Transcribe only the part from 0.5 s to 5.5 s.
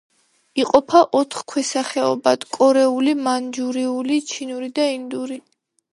იყოფა ოთხ ქვესახეობად: კორეული, მანჯურიული, ჩინური და ინდური.